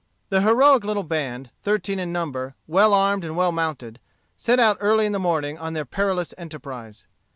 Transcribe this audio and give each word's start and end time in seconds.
The 0.29 0.41
heroic 0.41 0.83
little 0.83 1.03
band, 1.03 1.51
thirteen 1.61 1.99
in 1.99 2.11
number, 2.11 2.55
well 2.65 2.91
armed 2.95 3.23
and 3.23 3.37
well 3.37 3.51
mounted, 3.51 3.99
set 4.35 4.59
out 4.59 4.77
early 4.79 5.05
in 5.05 5.11
the 5.11 5.19
morning 5.19 5.59
on 5.59 5.73
their 5.73 5.85
perilous 5.85 6.33
enterprise. 6.39 7.05